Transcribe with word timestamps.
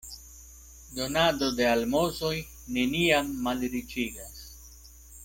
Donado 0.99 1.49
de 1.59 1.67
almozoj 1.73 2.33
neniam 2.79 3.31
malriĉigas. 3.49 4.41